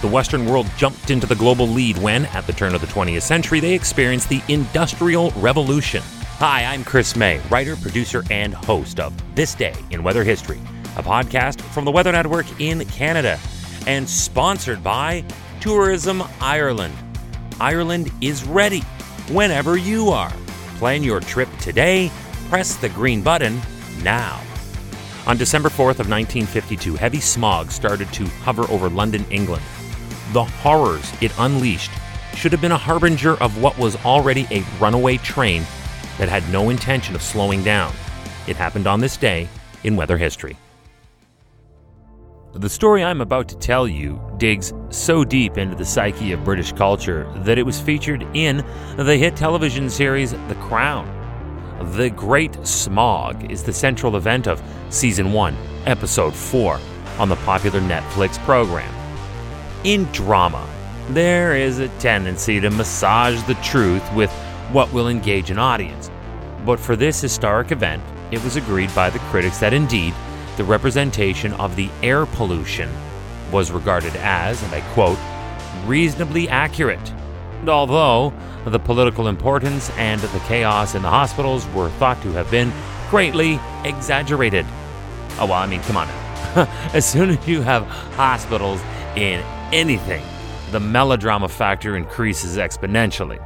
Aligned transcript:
the 0.00 0.08
Western 0.08 0.46
world 0.46 0.66
jumped 0.76 1.10
into 1.10 1.26
the 1.26 1.34
global 1.34 1.66
lead 1.66 1.98
when, 1.98 2.24
at 2.26 2.46
the 2.46 2.52
turn 2.52 2.74
of 2.74 2.80
the 2.80 2.86
20th 2.86 3.22
century, 3.22 3.60
they 3.60 3.74
experienced 3.74 4.30
the 4.30 4.42
Industrial 4.48 5.30
Revolution. 5.32 6.02
Hi, 6.38 6.64
I'm 6.64 6.84
Chris 6.84 7.16
May, 7.16 7.38
writer, 7.50 7.76
producer, 7.76 8.24
and 8.30 8.54
host 8.54 8.98
of 8.98 9.12
This 9.34 9.54
Day 9.54 9.74
in 9.90 10.02
Weather 10.02 10.24
History, 10.24 10.58
a 10.96 11.02
podcast 11.02 11.60
from 11.60 11.84
the 11.84 11.90
Weather 11.90 12.12
Network 12.12 12.46
in 12.58 12.82
Canada, 12.86 13.38
and 13.86 14.08
sponsored 14.08 14.82
by 14.82 15.22
Tourism 15.60 16.22
Ireland. 16.40 16.94
Ireland 17.60 18.10
is 18.22 18.44
ready 18.44 18.80
whenever 19.28 19.76
you 19.76 20.08
are. 20.08 20.32
Plan 20.78 21.02
your 21.02 21.20
trip 21.20 21.50
today. 21.58 22.10
Press 22.48 22.76
the 22.76 22.88
green 22.88 23.20
button 23.20 23.60
now. 24.02 24.40
On 25.26 25.36
December 25.36 25.68
4th 25.68 26.00
of 26.00 26.08
1952, 26.08 26.96
heavy 26.96 27.20
smog 27.20 27.70
started 27.70 28.10
to 28.14 28.24
hover 28.42 28.62
over 28.70 28.88
London, 28.88 29.26
England. 29.30 29.62
The 30.32 30.44
horrors 30.44 31.12
it 31.20 31.32
unleashed 31.38 31.90
should 32.34 32.52
have 32.52 32.60
been 32.60 32.70
a 32.70 32.78
harbinger 32.78 33.34
of 33.42 33.60
what 33.60 33.76
was 33.76 33.96
already 34.04 34.46
a 34.52 34.62
runaway 34.78 35.16
train 35.16 35.62
that 36.18 36.28
had 36.28 36.48
no 36.52 36.70
intention 36.70 37.16
of 37.16 37.22
slowing 37.22 37.64
down. 37.64 37.92
It 38.46 38.54
happened 38.54 38.86
on 38.86 39.00
this 39.00 39.16
day 39.16 39.48
in 39.82 39.96
weather 39.96 40.16
history. 40.16 40.56
The 42.52 42.68
story 42.68 43.02
I'm 43.02 43.20
about 43.20 43.48
to 43.48 43.58
tell 43.58 43.88
you 43.88 44.20
digs 44.36 44.72
so 44.90 45.24
deep 45.24 45.58
into 45.58 45.74
the 45.74 45.84
psyche 45.84 46.30
of 46.30 46.44
British 46.44 46.72
culture 46.72 47.28
that 47.38 47.58
it 47.58 47.66
was 47.66 47.80
featured 47.80 48.24
in 48.34 48.64
the 48.96 49.16
hit 49.16 49.34
television 49.34 49.90
series 49.90 50.30
The 50.30 50.56
Crown. 50.60 51.08
The 51.96 52.10
Great 52.10 52.54
Smog 52.66 53.50
is 53.50 53.64
the 53.64 53.72
central 53.72 54.16
event 54.16 54.46
of 54.46 54.62
Season 54.90 55.32
1, 55.32 55.56
Episode 55.86 56.34
4 56.34 56.78
on 57.18 57.28
the 57.28 57.36
popular 57.36 57.80
Netflix 57.80 58.38
program. 58.44 58.99
In 59.82 60.04
drama, 60.12 60.68
there 61.08 61.56
is 61.56 61.78
a 61.78 61.88
tendency 62.00 62.60
to 62.60 62.68
massage 62.68 63.42
the 63.44 63.54
truth 63.54 64.02
with 64.12 64.30
what 64.72 64.92
will 64.92 65.08
engage 65.08 65.50
an 65.50 65.58
audience. 65.58 66.10
But 66.66 66.78
for 66.78 66.96
this 66.96 67.18
historic 67.18 67.72
event, 67.72 68.02
it 68.30 68.44
was 68.44 68.56
agreed 68.56 68.94
by 68.94 69.08
the 69.08 69.20
critics 69.30 69.58
that 69.60 69.72
indeed 69.72 70.12
the 70.58 70.64
representation 70.64 71.54
of 71.54 71.76
the 71.76 71.88
air 72.02 72.26
pollution 72.26 72.90
was 73.50 73.72
regarded 73.72 74.14
as, 74.16 74.62
and 74.62 74.74
I 74.74 74.82
quote, 74.92 75.18
reasonably 75.86 76.46
accurate. 76.50 77.10
And 77.60 77.70
although 77.70 78.34
the 78.66 78.78
political 78.78 79.28
importance 79.28 79.88
and 79.96 80.20
the 80.20 80.40
chaos 80.40 80.94
in 80.94 81.00
the 81.00 81.08
hospitals 81.08 81.66
were 81.68 81.88
thought 81.92 82.20
to 82.20 82.32
have 82.32 82.50
been 82.50 82.70
greatly 83.08 83.58
exaggerated. 83.84 84.66
Oh, 85.38 85.46
well, 85.46 85.54
I 85.54 85.66
mean, 85.66 85.80
come 85.80 85.96
on 85.96 86.08
as 86.92 87.10
soon 87.10 87.30
as 87.30 87.48
you 87.48 87.62
have 87.62 87.86
hospitals 87.86 88.82
in 89.16 89.42
anything, 89.72 90.22
the 90.70 90.80
melodrama 90.80 91.48
factor 91.48 91.96
increases 91.96 92.56
exponentially. 92.56 93.44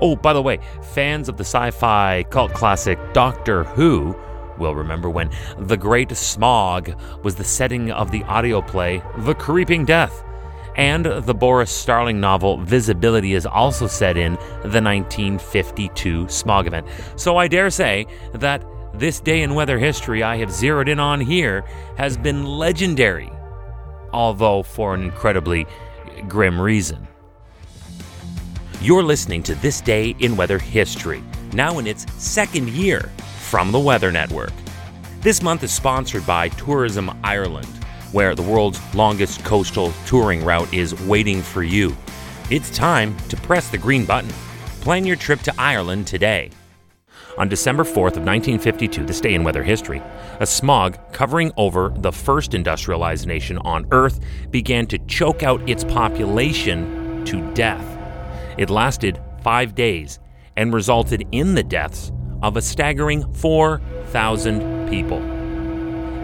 Oh, 0.00 0.16
by 0.16 0.32
the 0.32 0.42
way, 0.42 0.58
fans 0.82 1.28
of 1.28 1.36
the 1.36 1.44
sci 1.44 1.70
fi 1.70 2.24
cult 2.24 2.52
classic 2.52 2.98
Doctor 3.12 3.64
Who 3.64 4.16
will 4.58 4.74
remember 4.74 5.10
when 5.10 5.30
The 5.58 5.76
Great 5.76 6.16
Smog 6.16 6.94
was 7.22 7.34
the 7.34 7.44
setting 7.44 7.90
of 7.90 8.10
the 8.10 8.22
audio 8.24 8.62
play 8.62 9.02
The 9.18 9.34
Creeping 9.34 9.84
Death. 9.84 10.24
And 10.76 11.06
the 11.06 11.34
Boris 11.34 11.70
Starling 11.70 12.20
novel 12.20 12.58
Visibility 12.58 13.34
is 13.34 13.46
also 13.46 13.86
set 13.86 14.16
in 14.16 14.32
the 14.62 14.82
1952 14.82 16.28
smog 16.28 16.66
event. 16.66 16.88
So 17.14 17.36
I 17.36 17.46
dare 17.46 17.70
say 17.70 18.06
that 18.32 18.64
this 18.92 19.20
day 19.20 19.42
in 19.42 19.54
weather 19.54 19.78
history 19.78 20.22
I 20.22 20.36
have 20.36 20.50
zeroed 20.50 20.88
in 20.88 20.98
on 20.98 21.20
here 21.20 21.64
has 21.96 22.16
been 22.16 22.44
legendary, 22.44 23.30
although 24.14 24.62
for 24.62 24.94
an 24.94 25.02
incredibly 25.02 25.66
grim 26.28 26.58
reason. 26.60 27.06
You're 28.80 29.02
listening 29.02 29.42
to 29.44 29.54
This 29.56 29.80
Day 29.80 30.14
in 30.20 30.36
Weather 30.36 30.58
History, 30.58 31.22
now 31.52 31.78
in 31.78 31.86
its 31.86 32.10
second 32.22 32.68
year 32.68 33.10
from 33.40 33.72
the 33.72 33.78
Weather 33.78 34.12
Network. 34.12 34.52
This 35.20 35.42
month 35.42 35.62
is 35.64 35.72
sponsored 35.72 36.26
by 36.26 36.48
Tourism 36.50 37.10
Ireland, 37.24 37.66
where 38.12 38.34
the 38.34 38.42
world's 38.42 38.80
longest 38.94 39.44
coastal 39.44 39.92
touring 40.06 40.44
route 40.44 40.72
is 40.72 40.94
waiting 41.02 41.42
for 41.42 41.62
you. 41.62 41.96
It's 42.50 42.70
time 42.70 43.16
to 43.28 43.36
press 43.38 43.70
the 43.70 43.78
green 43.78 44.04
button. 44.04 44.30
Plan 44.80 45.04
your 45.04 45.16
trip 45.16 45.40
to 45.40 45.54
Ireland 45.58 46.06
today. 46.06 46.50
On 47.36 47.48
December 47.48 47.82
4th 47.82 48.16
of 48.16 48.24
1952, 48.24 49.06
this 49.06 49.20
day 49.20 49.34
in 49.34 49.42
weather 49.42 49.62
history, 49.62 50.00
a 50.40 50.46
smog 50.46 50.98
covering 51.12 51.52
over 51.56 51.92
the 51.96 52.12
first 52.12 52.54
industrialized 52.54 53.26
nation 53.26 53.58
on 53.58 53.86
Earth 53.90 54.20
began 54.50 54.86
to 54.88 54.98
choke 55.06 55.42
out 55.42 55.68
its 55.68 55.84
population 55.84 57.24
to 57.24 57.40
death. 57.54 57.84
It 58.58 58.70
lasted 58.70 59.20
five 59.42 59.74
days 59.74 60.18
and 60.56 60.72
resulted 60.72 61.26
in 61.32 61.54
the 61.54 61.62
deaths 61.62 62.12
of 62.42 62.56
a 62.56 62.62
staggering 62.62 63.32
4,000 63.34 64.88
people. 64.88 65.18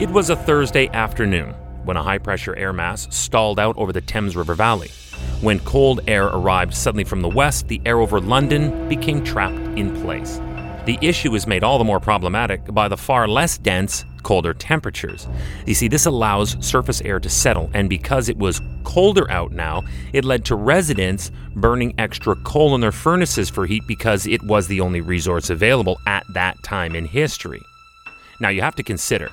It 0.00 0.10
was 0.10 0.30
a 0.30 0.36
Thursday 0.36 0.88
afternoon 0.88 1.54
when 1.84 1.96
a 1.96 2.02
high 2.02 2.18
pressure 2.18 2.54
air 2.56 2.72
mass 2.72 3.08
stalled 3.14 3.58
out 3.58 3.76
over 3.78 3.92
the 3.92 4.00
Thames 4.00 4.36
River 4.36 4.54
Valley. 4.54 4.90
When 5.40 5.58
cold 5.60 6.00
air 6.06 6.26
arrived 6.26 6.74
suddenly 6.74 7.04
from 7.04 7.22
the 7.22 7.28
west, 7.28 7.68
the 7.68 7.80
air 7.86 7.98
over 8.00 8.20
London 8.20 8.88
became 8.88 9.24
trapped 9.24 9.78
in 9.78 9.94
place. 10.02 10.40
The 10.88 10.98
issue 11.02 11.34
is 11.34 11.46
made 11.46 11.62
all 11.62 11.76
the 11.76 11.84
more 11.84 12.00
problematic 12.00 12.64
by 12.72 12.88
the 12.88 12.96
far 12.96 13.28
less 13.28 13.58
dense 13.58 14.06
colder 14.22 14.54
temperatures. 14.54 15.28
You 15.66 15.74
see, 15.74 15.86
this 15.86 16.06
allows 16.06 16.56
surface 16.66 17.02
air 17.02 17.20
to 17.20 17.28
settle, 17.28 17.70
and 17.74 17.90
because 17.90 18.30
it 18.30 18.38
was 18.38 18.62
colder 18.84 19.30
out 19.30 19.52
now, 19.52 19.84
it 20.14 20.24
led 20.24 20.46
to 20.46 20.54
residents 20.56 21.30
burning 21.54 21.94
extra 21.98 22.36
coal 22.36 22.74
in 22.74 22.80
their 22.80 22.90
furnaces 22.90 23.50
for 23.50 23.66
heat 23.66 23.82
because 23.86 24.26
it 24.26 24.42
was 24.44 24.66
the 24.66 24.80
only 24.80 25.02
resource 25.02 25.50
available 25.50 26.00
at 26.06 26.24
that 26.32 26.56
time 26.62 26.96
in 26.96 27.04
history. 27.04 27.60
Now, 28.40 28.48
you 28.48 28.62
have 28.62 28.76
to 28.76 28.82
consider 28.82 29.28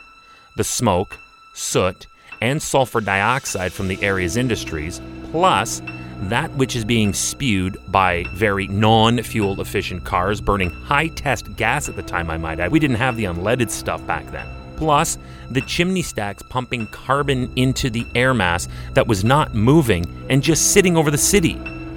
the 0.57 0.65
smoke, 0.65 1.17
soot, 1.53 2.05
and 2.41 2.61
sulfur 2.61 2.99
dioxide 2.99 3.71
from 3.71 3.87
the 3.87 4.03
area's 4.03 4.35
industries, 4.35 4.99
plus 5.31 5.81
that 6.29 6.51
which 6.55 6.75
is 6.75 6.85
being 6.85 7.13
spewed 7.13 7.77
by 7.91 8.25
very 8.31 8.67
non 8.67 9.21
fuel 9.21 9.59
efficient 9.61 10.03
cars 10.03 10.41
burning 10.41 10.69
high 10.69 11.07
test 11.07 11.55
gas 11.55 11.89
at 11.89 11.95
the 11.95 12.03
time, 12.03 12.29
I 12.29 12.37
might 12.37 12.59
add. 12.59 12.71
We 12.71 12.79
didn't 12.79 12.97
have 12.97 13.17
the 13.17 13.25
unleaded 13.25 13.69
stuff 13.69 14.05
back 14.05 14.29
then 14.31 14.47
plus 14.75 15.17
the 15.51 15.61
chimney 15.61 16.01
stacks 16.01 16.43
pumping 16.43 16.87
carbon 16.87 17.51
into 17.55 17.89
the 17.89 18.05
air 18.15 18.33
mass 18.33 18.67
that 18.93 19.07
was 19.07 19.23
not 19.23 19.55
moving 19.55 20.05
and 20.29 20.43
just 20.43 20.71
sitting 20.71 20.97
over 20.97 21.11
the 21.11 21.17
city. 21.17 21.53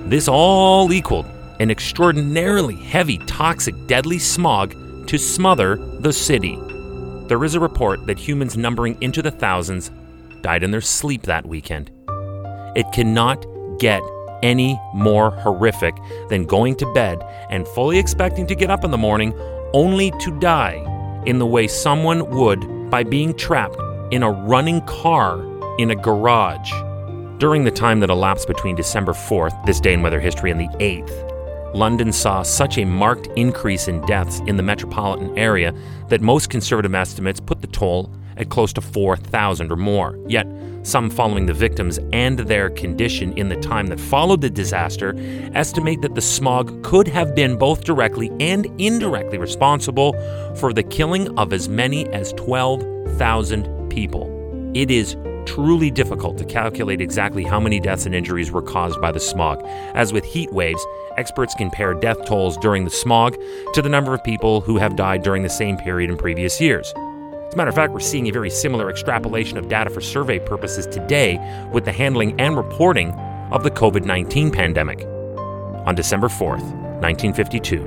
This 0.07 0.29
all 0.29 0.93
equaled 0.93 1.27
an 1.61 1.71
extraordinarily 1.71 2.77
heavy, 2.77 3.19
toxic, 3.19 3.75
deadly 3.87 4.19
smog 4.19 4.77
to 5.09 5.19
smother 5.19 5.77
the 5.77 6.13
city. 6.13 6.57
There 7.27 7.45
is 7.45 7.55
a 7.55 7.61
report 7.61 8.07
that 8.07 8.19
humans 8.19 8.57
numbering 8.57 8.97
into 9.01 9.23
the 9.23 9.31
thousands 9.31 9.91
died 10.41 10.63
in 10.63 10.71
their 10.71 10.81
sleep 10.81 11.23
that 11.23 11.45
weekend. 11.45 11.91
It 12.77 12.87
cannot 12.93 13.45
get 13.79 14.03
any 14.43 14.81
more 14.95 15.31
horrific 15.31 15.97
than 16.29 16.45
going 16.45 16.77
to 16.77 16.93
bed 16.93 17.25
and 17.51 17.67
fully 17.69 17.99
expecting 17.99 18.47
to 18.47 18.55
get 18.55 18.71
up 18.71 18.85
in 18.85 18.91
the 18.91 18.99
morning 18.99 19.35
only 19.73 20.11
to 20.21 20.39
die 20.39 20.85
in 21.27 21.39
the 21.39 21.47
way 21.47 21.67
someone 21.67 22.29
would 22.31 22.91
by 22.91 23.03
being 23.03 23.35
trapped 23.35 23.77
in 24.11 24.23
a 24.23 24.31
running 24.31 24.81
car 24.83 25.43
in 25.79 25.91
a 25.91 25.97
garage. 25.97 26.71
During 27.39 27.65
the 27.65 27.71
time 27.71 28.01
that 28.01 28.11
elapsed 28.11 28.49
between 28.49 28.75
December 28.75 29.13
4th, 29.13 29.65
this 29.67 29.81
day 29.81 29.93
in 29.93 30.03
weather 30.03 30.21
history, 30.21 30.51
and 30.51 30.61
the 30.61 30.69
8th, 30.79 31.75
London 31.75 32.13
saw 32.13 32.43
such 32.43 32.79
a 32.79 32.85
marked 32.85 33.27
increase 33.37 33.89
in 33.89 34.01
deaths 34.07 34.41
in 34.47 34.57
the 34.57 34.63
metropolitan 34.63 35.37
area 35.39 35.75
that 36.09 36.21
most 36.21 36.49
conservative 36.51 36.95
estimates 36.95 37.41
put 37.41 37.61
the 37.61 37.67
toll 37.67 38.11
at 38.39 38.49
close 38.49 38.73
to 38.73 38.81
4,000 38.81 39.71
or 39.71 39.77
more. 39.77 40.19
Yet, 40.27 40.47
some 40.89 41.11
following 41.11 41.45
the 41.45 41.53
victims 41.53 41.99
and 42.13 42.39
their 42.39 42.71
condition 42.71 43.37
in 43.37 43.49
the 43.49 43.57
time 43.57 43.89
that 43.89 44.01
followed 44.01 44.41
the 44.41 44.49
disaster 44.49 45.15
estimate 45.55 46.01
that 46.01 46.15
the 46.15 46.21
smog 46.21 46.83
could 46.83 47.07
have 47.07 47.35
been 47.35 47.57
both 47.57 47.85
directly 47.85 48.33
and 48.41 48.67
indirectly 48.81 49.37
responsible 49.37 50.15
for 50.57 50.73
the 50.73 50.83
killing 50.83 51.39
of 51.39 51.53
as 51.53 51.69
many 51.69 52.09
as 52.09 52.33
12,000 52.33 53.91
people. 53.91 54.73
It 54.75 54.91
is 54.91 55.17
truly 55.45 55.91
difficult 55.91 56.39
to 56.39 56.45
calculate 56.45 57.01
exactly 57.01 57.43
how 57.43 57.61
many 57.61 57.81
deaths 57.81 58.07
and 58.07 58.15
injuries 58.15 58.51
were 58.51 58.63
caused 58.63 59.01
by 59.01 59.13
the 59.13 59.21
smog. 59.21 59.63
As 59.95 60.13
with 60.13 60.25
heat 60.25 60.53
waves, 60.53 60.85
experts 61.17 61.55
compare 61.55 61.95
death 61.95 62.25
tolls 62.27 62.57
during 62.59 62.85
the 62.85 62.91
smog 62.91 63.37
to 63.75 63.83
the 63.83 63.89
number 63.89 64.15
of 64.15 64.23
people 64.25 64.61
who 64.61 64.79
have 64.79 64.97
died 64.97 65.23
during 65.23 65.43
the 65.43 65.49
same 65.49 65.77
period 65.77 66.11
in 66.11 66.17
previous 66.17 66.61
years. 66.61 66.93
As 67.49 67.55
a 67.55 67.57
matter 67.57 67.71
of 67.71 67.77
fact, 67.77 67.95
we're 67.95 68.01
seeing 68.01 68.29
a 68.29 68.31
very 68.31 68.51
similar 68.51 68.91
extrapolation 68.91 69.57
of 69.57 69.71
data 69.71 69.89
for 69.89 70.03
survey 70.03 70.39
purposes 70.39 70.87
today 70.87 71.39
with 71.73 71.87
the 71.87 71.93
handling 71.93 72.39
and 72.39 72.59
reporting 72.59 73.13
of 73.51 73.63
the 73.63 73.71
COVID 73.71 74.05
19 74.05 74.51
pandemic. 74.51 75.07
On 75.87 75.95
December 75.95 76.29
4th, 76.29 76.61
1952, 77.01 77.83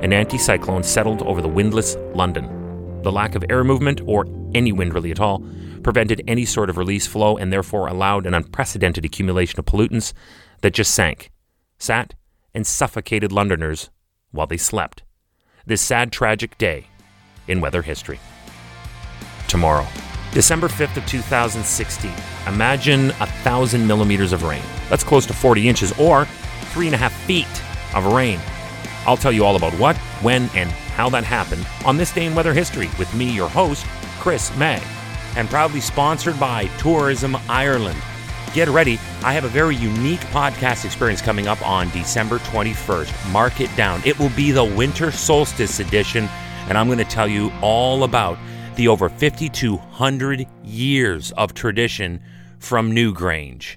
an 0.00 0.12
anticyclone 0.12 0.82
settled 0.82 1.20
over 1.24 1.42
the 1.42 1.48
windless 1.48 1.94
London. 2.14 3.02
The 3.02 3.12
lack 3.12 3.34
of 3.34 3.44
air 3.50 3.64
movement 3.64 4.00
or 4.06 4.26
any 4.54 4.72
wind 4.72 4.94
really 4.94 5.10
at 5.10 5.20
all, 5.20 5.44
prevented 5.82 6.22
any 6.26 6.46
sort 6.46 6.70
of 6.70 6.78
release 6.78 7.06
flow, 7.06 7.36
and 7.36 7.52
therefore 7.52 7.88
allowed 7.88 8.24
an 8.26 8.32
unprecedented 8.32 9.04
accumulation 9.04 9.58
of 9.58 9.66
pollutants 9.66 10.14
that 10.62 10.72
just 10.72 10.94
sank, 10.94 11.30
sat, 11.78 12.14
and 12.54 12.66
suffocated 12.66 13.30
Londoners 13.30 13.90
while 14.30 14.46
they 14.46 14.56
slept. 14.56 15.02
This 15.66 15.82
sad, 15.82 16.12
tragic 16.12 16.56
day 16.56 16.86
in 17.46 17.60
weather 17.60 17.82
history. 17.82 18.18
Tomorrow, 19.52 19.86
December 20.32 20.66
5th 20.66 20.96
of 20.96 21.04
2016. 21.04 22.10
Imagine 22.46 23.10
a 23.10 23.26
thousand 23.44 23.86
millimeters 23.86 24.32
of 24.32 24.44
rain. 24.44 24.62
That's 24.88 25.04
close 25.04 25.26
to 25.26 25.34
40 25.34 25.68
inches 25.68 25.92
or 25.98 26.24
three 26.72 26.86
and 26.86 26.94
a 26.94 26.98
half 26.98 27.12
feet 27.24 27.46
of 27.94 28.14
rain. 28.14 28.40
I'll 29.06 29.18
tell 29.18 29.30
you 29.30 29.44
all 29.44 29.56
about 29.56 29.74
what, 29.74 29.98
when, 30.22 30.48
and 30.54 30.70
how 30.70 31.10
that 31.10 31.24
happened 31.24 31.66
on 31.84 31.98
this 31.98 32.14
day 32.14 32.24
in 32.24 32.34
weather 32.34 32.54
history 32.54 32.88
with 32.98 33.12
me, 33.14 33.30
your 33.30 33.50
host, 33.50 33.84
Chris 34.20 34.56
May, 34.56 34.82
and 35.36 35.50
proudly 35.50 35.80
sponsored 35.80 36.40
by 36.40 36.64
Tourism 36.78 37.36
Ireland. 37.46 38.00
Get 38.54 38.70
ready, 38.70 38.98
I 39.22 39.34
have 39.34 39.44
a 39.44 39.48
very 39.48 39.76
unique 39.76 40.20
podcast 40.30 40.86
experience 40.86 41.20
coming 41.20 41.46
up 41.46 41.60
on 41.60 41.90
December 41.90 42.38
21st. 42.38 43.32
Mark 43.32 43.60
it 43.60 43.76
down. 43.76 44.00
It 44.06 44.18
will 44.18 44.30
be 44.30 44.50
the 44.50 44.64
winter 44.64 45.12
solstice 45.12 45.78
edition, 45.78 46.26
and 46.70 46.78
I'm 46.78 46.86
going 46.86 46.96
to 46.96 47.04
tell 47.04 47.28
you 47.28 47.52
all 47.60 48.04
about 48.04 48.38
the 48.76 48.88
over 48.88 49.08
5,200 49.08 50.46
years 50.64 51.32
of 51.32 51.54
tradition 51.54 52.20
from 52.58 52.92
Newgrange. 52.92 53.76